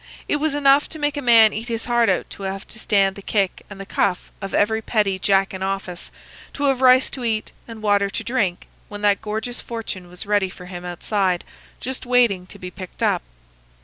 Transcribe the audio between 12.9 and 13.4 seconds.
up.